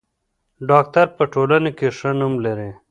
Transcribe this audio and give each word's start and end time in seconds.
ډاکټر 0.69 1.07
په 1.17 1.23
ټولنه 1.33 1.69
کې 1.77 1.87
ښه 1.97 2.09
نوم 2.19 2.33
لري. 2.45 2.69